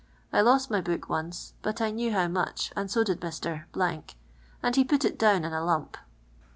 I 0.33 0.41
lost 0.41 0.71
my 0.71 0.81
book 0.81 1.07
mice, 1.09 1.53
btft 1.63 1.79
1 1.79 1.95
knew 1.95 2.11
how 2.11 2.27
much, 2.27 2.73
and 2.75 2.89
so 2.89 3.03
did 3.03 3.21
Mr., 3.21 3.65
Bnd 3.71 4.15
be 4.73 4.83
put 4.83 5.05
it 5.05 5.19
down 5.19 5.45
in 5.45 5.53
a 5.53 5.63
lump. 5.63 5.95